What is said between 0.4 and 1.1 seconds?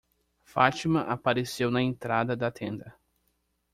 Fátima